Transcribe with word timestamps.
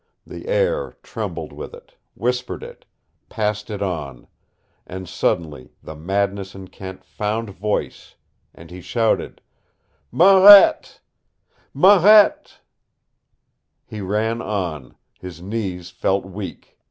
The 0.25 0.47
air 0.47 0.97
trembled 1.03 1.53
with 1.53 1.75
it, 1.75 1.95
whispered 2.15 2.63
it, 2.63 2.85
passed 3.29 3.69
it 3.69 3.83
on 3.83 4.25
and 4.87 5.07
suddenly 5.07 5.75
the 5.83 5.93
madness 5.95 6.55
in 6.55 6.69
Kent 6.69 7.03
found 7.05 7.51
voice, 7.51 8.15
and 8.51 8.71
he 8.71 8.81
shouted, 8.81 9.41
"Marette 10.11 11.01
Marette" 11.71 12.61
He 13.91 14.01
ran 14.01 14.41
on. 14.41 14.95
His 15.19 15.39
knees 15.39 15.91
felt 15.91 16.25
weak. 16.25 16.79